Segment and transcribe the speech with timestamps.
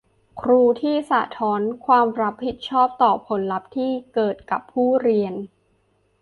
[0.41, 5.33] ครูที่สะท้อนความรับผิดชอบต่อผลลัพธ์ที่เกิดกับผู้เรียน